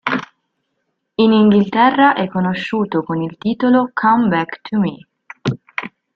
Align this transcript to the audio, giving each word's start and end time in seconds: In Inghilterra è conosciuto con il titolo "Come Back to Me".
In 1.15 1.31
Inghilterra 1.31 2.15
è 2.15 2.27
conosciuto 2.27 3.03
con 3.03 3.21
il 3.21 3.37
titolo 3.37 3.91
"Come 3.93 4.27
Back 4.29 4.61
to 4.67 4.79
Me". 4.79 4.97